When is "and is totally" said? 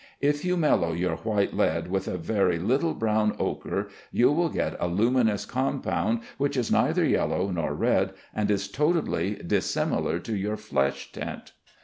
8.33-9.35